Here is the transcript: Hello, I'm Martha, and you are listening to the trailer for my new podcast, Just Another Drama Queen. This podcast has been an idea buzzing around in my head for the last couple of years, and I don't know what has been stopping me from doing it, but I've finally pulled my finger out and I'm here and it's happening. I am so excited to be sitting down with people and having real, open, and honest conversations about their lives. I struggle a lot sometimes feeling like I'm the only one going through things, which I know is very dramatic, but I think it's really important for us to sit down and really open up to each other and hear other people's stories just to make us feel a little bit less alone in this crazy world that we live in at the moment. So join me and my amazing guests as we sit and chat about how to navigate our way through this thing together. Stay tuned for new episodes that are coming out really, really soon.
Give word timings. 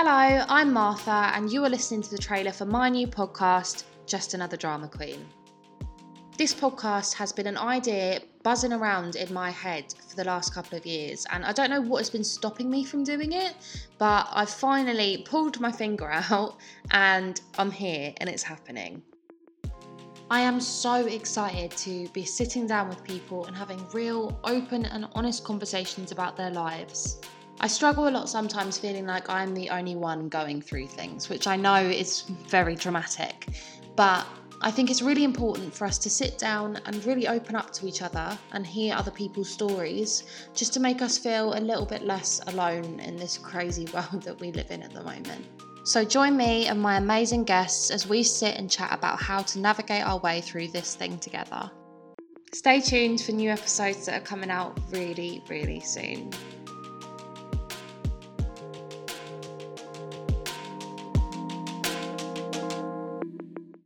Hello, 0.00 0.44
I'm 0.48 0.72
Martha, 0.72 1.32
and 1.34 1.52
you 1.52 1.64
are 1.64 1.68
listening 1.68 2.02
to 2.02 2.10
the 2.12 2.18
trailer 2.18 2.52
for 2.52 2.64
my 2.64 2.88
new 2.88 3.08
podcast, 3.08 3.82
Just 4.06 4.32
Another 4.32 4.56
Drama 4.56 4.86
Queen. 4.86 5.26
This 6.36 6.54
podcast 6.54 7.14
has 7.14 7.32
been 7.32 7.48
an 7.48 7.58
idea 7.58 8.20
buzzing 8.44 8.72
around 8.72 9.16
in 9.16 9.34
my 9.34 9.50
head 9.50 9.92
for 10.08 10.14
the 10.14 10.22
last 10.22 10.54
couple 10.54 10.78
of 10.78 10.86
years, 10.86 11.26
and 11.32 11.44
I 11.44 11.50
don't 11.50 11.68
know 11.68 11.80
what 11.80 11.98
has 11.98 12.10
been 12.10 12.22
stopping 12.22 12.70
me 12.70 12.84
from 12.84 13.02
doing 13.02 13.32
it, 13.32 13.56
but 13.98 14.28
I've 14.30 14.50
finally 14.50 15.24
pulled 15.28 15.58
my 15.58 15.72
finger 15.72 16.08
out 16.30 16.58
and 16.92 17.40
I'm 17.58 17.72
here 17.72 18.14
and 18.18 18.30
it's 18.30 18.44
happening. 18.44 19.02
I 20.30 20.42
am 20.42 20.60
so 20.60 21.06
excited 21.06 21.72
to 21.72 22.06
be 22.10 22.24
sitting 22.24 22.68
down 22.68 22.88
with 22.88 23.02
people 23.02 23.46
and 23.46 23.56
having 23.56 23.84
real, 23.92 24.38
open, 24.44 24.84
and 24.84 25.08
honest 25.16 25.42
conversations 25.42 26.12
about 26.12 26.36
their 26.36 26.52
lives. 26.52 27.20
I 27.60 27.66
struggle 27.66 28.06
a 28.06 28.10
lot 28.10 28.28
sometimes 28.28 28.78
feeling 28.78 29.04
like 29.04 29.28
I'm 29.28 29.52
the 29.52 29.68
only 29.70 29.96
one 29.96 30.28
going 30.28 30.62
through 30.62 30.86
things, 30.86 31.28
which 31.28 31.48
I 31.48 31.56
know 31.56 31.74
is 31.74 32.22
very 32.46 32.76
dramatic, 32.76 33.48
but 33.96 34.24
I 34.60 34.70
think 34.70 34.90
it's 34.90 35.02
really 35.02 35.24
important 35.24 35.74
for 35.74 35.84
us 35.84 35.98
to 35.98 36.10
sit 36.10 36.38
down 36.38 36.80
and 36.86 37.04
really 37.04 37.26
open 37.26 37.56
up 37.56 37.72
to 37.74 37.86
each 37.88 38.00
other 38.00 38.38
and 38.52 38.64
hear 38.64 38.94
other 38.94 39.10
people's 39.10 39.50
stories 39.50 40.22
just 40.54 40.72
to 40.74 40.80
make 40.80 41.02
us 41.02 41.18
feel 41.18 41.54
a 41.54 41.60
little 41.60 41.86
bit 41.86 42.02
less 42.02 42.40
alone 42.46 43.00
in 43.00 43.16
this 43.16 43.36
crazy 43.36 43.86
world 43.94 44.22
that 44.22 44.38
we 44.38 44.52
live 44.52 44.70
in 44.70 44.82
at 44.82 44.92
the 44.92 45.02
moment. 45.02 45.44
So 45.82 46.04
join 46.04 46.36
me 46.36 46.66
and 46.66 46.80
my 46.80 46.96
amazing 46.96 47.42
guests 47.42 47.90
as 47.90 48.08
we 48.08 48.22
sit 48.22 48.56
and 48.56 48.70
chat 48.70 48.92
about 48.92 49.20
how 49.20 49.42
to 49.42 49.58
navigate 49.58 50.06
our 50.06 50.18
way 50.18 50.42
through 50.42 50.68
this 50.68 50.94
thing 50.94 51.18
together. 51.18 51.70
Stay 52.52 52.80
tuned 52.80 53.20
for 53.20 53.32
new 53.32 53.50
episodes 53.50 54.06
that 54.06 54.20
are 54.20 54.24
coming 54.24 54.50
out 54.50 54.78
really, 54.92 55.42
really 55.48 55.80
soon. 55.80 56.30